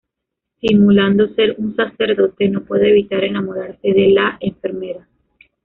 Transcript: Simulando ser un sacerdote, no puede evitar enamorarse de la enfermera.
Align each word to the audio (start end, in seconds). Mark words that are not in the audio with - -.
Simulando 0.59 1.27
ser 1.35 1.53
un 1.59 1.75
sacerdote, 1.75 2.49
no 2.49 2.63
puede 2.63 2.89
evitar 2.89 3.23
enamorarse 3.23 3.87
de 3.93 4.07
la 4.09 4.35
enfermera. 4.39 5.07